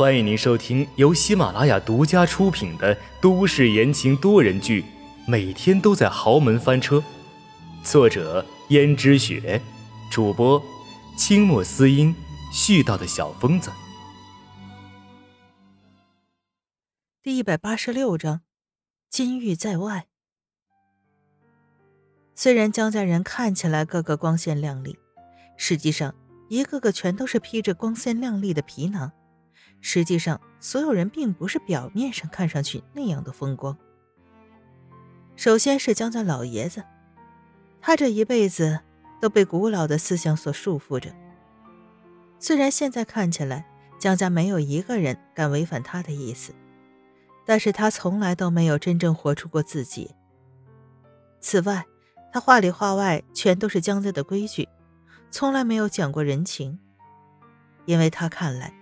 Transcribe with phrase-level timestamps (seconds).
[0.00, 4.80] 欢迎您收听由喜马拉雅独家出品的都市言情多人剧
[5.26, 6.96] 《每天都在豪门翻车》，
[7.84, 9.60] 作者：胭脂雪，
[10.10, 10.62] 主播：
[11.18, 12.16] 清墨思音，
[12.50, 13.70] 絮叨的小疯子。
[17.22, 18.40] 第一百八十六章，
[19.10, 20.06] 金玉在外。
[22.34, 24.96] 虽然江家人看起来个个光鲜亮丽，
[25.58, 26.14] 实际上
[26.48, 29.12] 一个个全都是披着光鲜亮丽的皮囊。
[29.80, 33.76] 实际上，所有人并不是表面上看上去那样的风光。
[35.36, 36.84] 首先是江家老爷子，
[37.80, 38.80] 他这一辈子
[39.20, 41.10] 都被古老的思想所束缚着。
[42.38, 43.66] 虽然现在看起来
[43.98, 46.54] 江家没有一个人敢违反他的意思，
[47.46, 50.14] 但是他从来都没有真正活出过自己。
[51.38, 51.86] 此外，
[52.32, 54.68] 他话里话外全都是江家的规矩，
[55.30, 56.78] 从来没有讲过人情，
[57.86, 58.74] 因为他看来。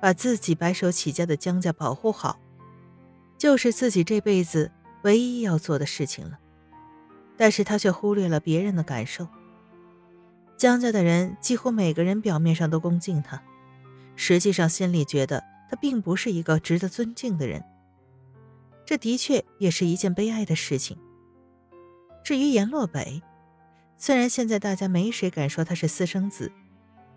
[0.00, 2.38] 把自己白手起家的江家保护好，
[3.36, 4.70] 就是自己这辈子
[5.02, 6.38] 唯一要做的事情了。
[7.36, 9.26] 但是他却忽略了别人的感受。
[10.56, 13.42] 江家的人几乎每个人表面上都恭敬他，
[14.16, 17.64] 实际上心里觉得他并不是一个值得尊敬的人。
[18.84, 20.98] 这的确也是一件悲哀的事情。
[22.24, 23.22] 至于阎洛北，
[23.96, 26.52] 虽然现在大家没谁敢说他是私生子，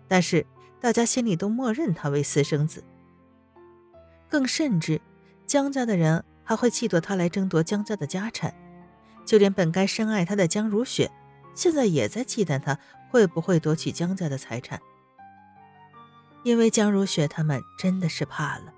[0.08, 0.46] 但是。
[0.82, 2.82] 大家心里都默认他为私生子，
[4.28, 5.00] 更甚至
[5.46, 8.52] 江家的人还会嫉妒他来争夺江家的家产，
[9.24, 11.08] 就连本该深爱他的江如雪，
[11.54, 12.76] 现在也在忌惮他
[13.08, 14.80] 会不会夺取江家的财产。
[16.42, 18.74] 因为江如雪他们真的是怕了，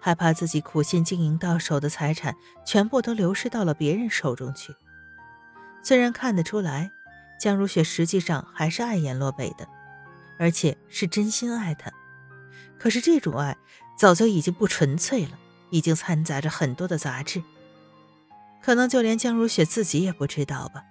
[0.00, 4.74] 害怕自己苦心经营到手的财产全部都流失到了别人手中去。
[5.82, 6.90] 虽然看得出来，
[7.38, 9.68] 江如雪实际上还是爱颜洛北的。
[10.38, 11.92] 而且是真心爱他，
[12.78, 13.56] 可是这种爱
[13.98, 15.38] 早就已经不纯粹了，
[15.70, 17.42] 已经掺杂着很多的杂质。
[18.62, 20.84] 可能就连江如雪自己也不知道吧，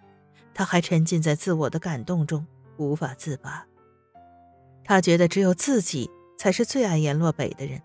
[0.53, 2.45] 她还沉浸在自我的感动中
[2.77, 3.65] 无法自拔。
[4.83, 7.81] 她觉得只有自己才是最爱颜洛北的人，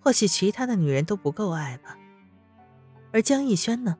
[0.00, 1.98] 或许其他的女人都不够爱吧。
[3.12, 3.96] 而江逸轩呢，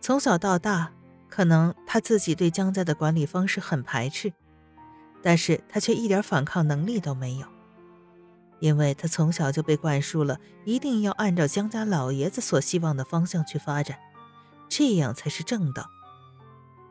[0.00, 0.92] 从小到大，
[1.28, 4.32] 可能他自己对江家的管理方式很排斥。
[5.22, 7.46] 但是他却一点反抗能力都没有，
[8.60, 13.98] 因为他从小就被灌输了一定要按照江家老爷子所希望的方向去发展，
[14.68, 15.88] 这样才是正道。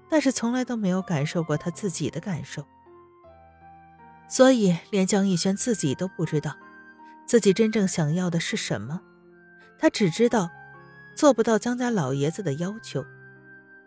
[0.10, 2.64] 但是从来都没有感受过他自己的感受，
[4.30, 6.56] 所以连江逸轩自己都不知道
[7.26, 9.02] 自己真正想要的是什么。
[9.78, 10.50] 他只知道
[11.16, 13.06] 做不到江家老爷子的要求，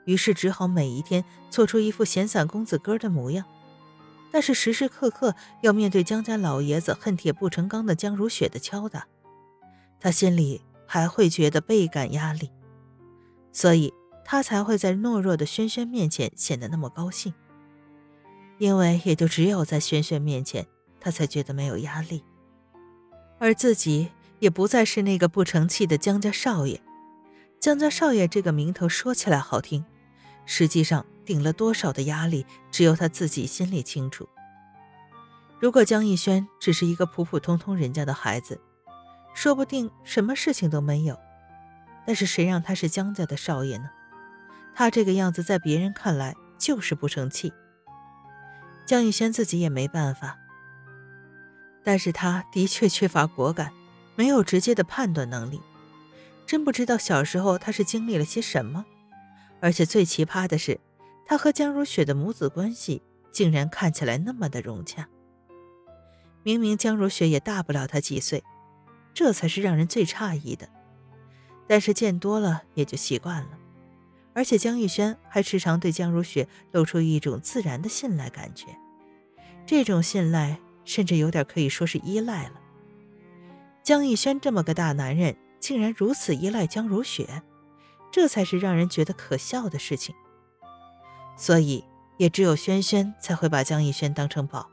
[0.04, 3.46] 于是只好每一天做出一副闲散公子哥的模样。
[4.32, 9.06] 但是时时刻刻要面对江家老爷子恨铁不成钢的江如雪的敲打，
[9.98, 12.50] 他心里还会觉得倍感压力，
[13.52, 13.92] 所以
[14.24, 17.34] 他才会在懦弱的轩轩面前显得那么高兴。
[18.58, 20.66] 因为也就只有在轩轩面前，
[21.00, 22.22] 他才觉得没有压力，
[23.38, 26.80] 而自己也不再是那个不成器的江家少爷。
[27.58, 29.84] 江家少爷这个名头说起来好听，
[30.46, 31.04] 实际上。
[31.30, 34.28] 顶了多少的压力，只有他自己心里清楚。
[35.60, 38.60] 如果江逸轩只是一个普普通通人家的孩子，
[39.32, 41.16] 说不定什么事情都没有。
[42.04, 43.88] 但是谁让他是江家的少爷呢？
[44.74, 47.52] 他这个样子在别人看来就是不成器。
[48.84, 50.36] 江逸轩自己也没办法，
[51.84, 53.72] 但是他的确缺乏果敢，
[54.16, 55.60] 没有直接的判断能力，
[56.44, 58.84] 真不知道小时候他是经历了些什么。
[59.60, 60.80] 而且最奇葩的是。
[61.30, 65.08] 他和江如雪的母子关系竟然看起来那么的融洽。
[66.42, 68.42] 明明江如雪也大不了他几岁，
[69.14, 70.68] 这才是让人最诧异的。
[71.68, 73.50] 但是见多了也就习惯了。
[74.34, 78.66] 而且江逸轩还时常对江如雪露出一种自然的信赖感觉，
[79.64, 82.60] 这种信赖甚至有点可以说是依赖了。
[83.84, 87.44] 江逸轩这么个大男人，竟然如此依赖江如雪，
[88.10, 90.12] 这才是让人觉得可笑的事情。
[91.40, 91.82] 所以，
[92.18, 94.68] 也只有轩轩才会把江逸轩当成宝，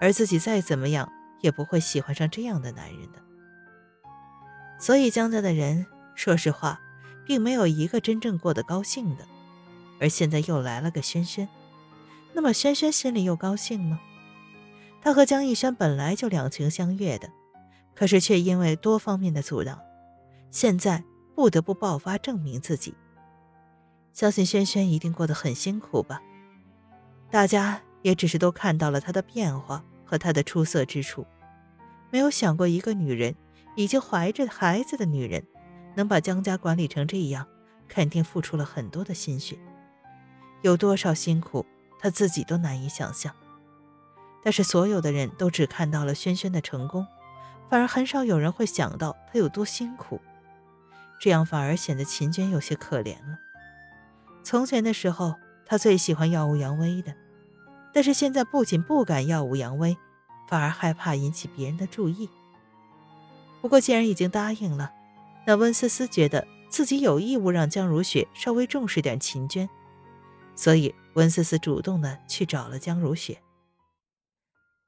[0.00, 3.18] 而自己再怎么样也不会喜欢上这样的男人的。
[4.78, 5.84] 所以，江家的人
[6.14, 6.80] 说实话，
[7.26, 9.26] 并没有一个真正过得高兴的。
[9.98, 11.48] 而现在又来了个轩轩，
[12.32, 14.00] 那么轩轩心里又高兴吗？
[15.00, 17.28] 他和江逸轩本来就两情相悦的，
[17.96, 19.80] 可是却因为多方面的阻挠，
[20.52, 21.02] 现在
[21.34, 22.94] 不得不爆发证明自己。
[24.12, 26.20] 相信轩轩一定过得很辛苦吧？
[27.30, 31.26] 大家也只是都看到了她的变化和她的出色之处，
[32.10, 33.34] 没有想过一个女人
[33.74, 35.46] 已经怀着孩子的女人，
[35.94, 37.46] 能把江家管理成这样，
[37.88, 39.58] 肯定付出了很多的心血，
[40.60, 41.64] 有多少辛苦，
[41.98, 43.34] 她自己都难以想象。
[44.44, 47.06] 但是所有的人都只看到了轩轩的成功，
[47.70, 50.20] 反而很少有人会想到她有多辛苦，
[51.18, 53.38] 这样反而显得秦娟有些可怜了。
[54.42, 55.34] 从前的时候，
[55.66, 57.14] 她最喜欢耀武扬威的，
[57.92, 59.96] 但是现在不仅不敢耀武扬威，
[60.48, 62.28] 反而害怕引起别人的注意。
[63.60, 64.92] 不过既然已经答应了，
[65.46, 69.68] 那温思思觉得自己有义务让江如雪稍微重视点秦娟，
[70.56, 73.40] 所以温思思主动的去找了江如雪。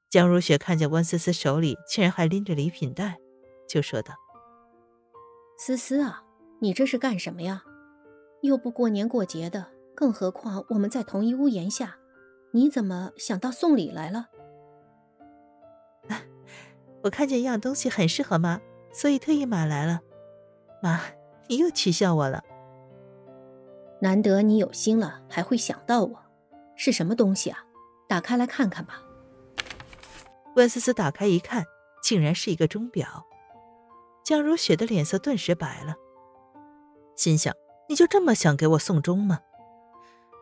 [0.09, 3.17] 江如雪看见温思思手里竟然还拎着礼品袋，
[3.67, 4.13] 就说道
[5.57, 6.23] ：“思思啊，
[6.59, 7.63] 你这是干什么呀？
[8.45, 11.97] 又不过年过节的，更何况我们在同一屋檐下，
[12.51, 14.29] 你怎么想到送礼来了？”
[17.03, 18.61] 我看见一样东西很适合妈，
[18.91, 20.01] 所以特意买来了。
[20.81, 21.01] 妈，
[21.47, 22.43] 你又取笑我了。
[24.01, 26.19] 难得你有心了，还会想到我，
[26.75, 27.65] 是什么东西啊？
[28.07, 29.01] 打开来看看吧。
[30.55, 31.65] 温思思打开一看，
[32.03, 33.25] 竟然是一个钟表。
[34.23, 35.95] 江如雪的脸色顿时白了，
[37.15, 37.53] 心想：
[37.87, 39.41] 你就这么想给我送终吗？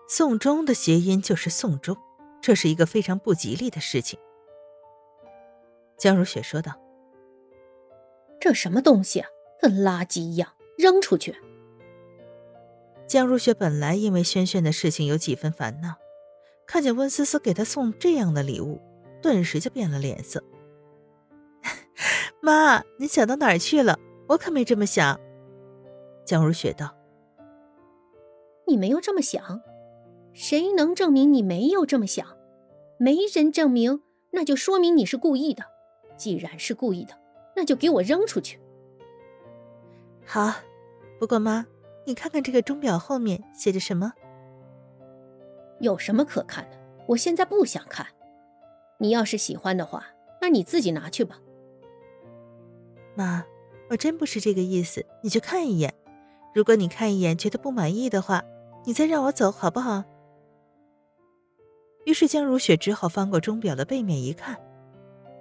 [0.08, 1.98] 送终的谐音就是送终，
[2.42, 4.20] 这是一个非常不吉利的事情。
[5.98, 6.74] 江如雪说道
[8.40, 9.30] ：“这什么东西啊，
[9.62, 11.36] 跟垃圾一样，扔出去。”
[13.08, 15.96] 江如雪本来因为轩轩的事情有几分烦恼，
[16.68, 18.82] 看见温思思给她送这样的礼物，
[19.22, 20.44] 顿时就变了脸色。
[22.42, 23.98] 妈，你想到哪儿去了？
[24.28, 25.20] 我可没这么想。”
[26.26, 26.94] 江如雪道
[28.74, 29.62] ，“你没有这么想，
[30.34, 32.26] 谁能证明你没有这么想？
[32.98, 35.64] 没人证明，那就说明你是故意的。”
[36.18, 37.14] 既然是故意的，
[37.56, 38.60] 那就给我扔出去。
[40.26, 40.56] 好，
[41.20, 41.68] 不过妈，
[42.06, 44.12] 你看看这个钟表后面写着什么？
[45.80, 46.78] 有什么可看的？
[47.10, 48.08] 我现在不想看。
[48.98, 50.08] 你要是喜欢的话，
[50.42, 51.40] 那你自己拿去吧。
[53.14, 53.46] 妈，
[53.92, 55.94] 我真不是这个意思，你去看一眼。
[56.54, 58.44] 如果你看一眼觉得不满意的话，
[58.84, 60.04] 你再让我走好不好？
[62.06, 64.60] 于是江如雪只好翻过钟表的背面一看，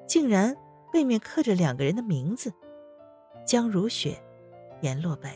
[0.07, 0.57] 竟然。
[0.93, 2.53] 背面刻着两个人的名字：
[3.47, 4.23] 江如雪、
[4.83, 5.31] 阎洛北，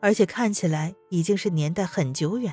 [0.00, 2.52] 而且看起来已经是年代很久远，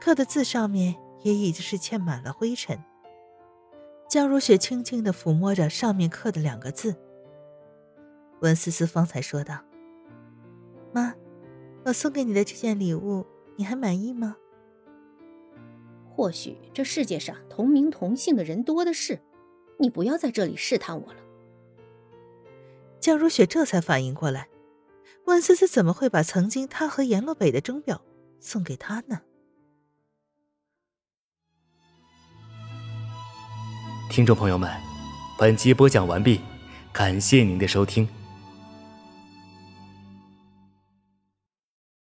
[0.00, 2.80] 刻的字上面也已经是嵌满了灰尘。
[4.08, 6.94] 江如雪轻轻的抚摸着上面刻的两个字。
[8.42, 9.58] 温思思方才说道：“，
[11.86, 13.24] 我送给你的这件礼物，
[13.56, 14.36] 你还满意吗？”
[16.14, 19.18] 或许这世界上同名同姓的人多的是。
[19.78, 21.18] 你不要在这里试探我了。
[22.98, 24.48] 江如雪这才反应过来，
[25.26, 28.00] 温思思怎么会把曾经她和阎洛北的钟表
[28.40, 29.20] 送给他呢？
[34.08, 34.70] 听众朋友们，
[35.38, 36.40] 本集播讲完毕，
[36.90, 38.08] 感谢您的收听。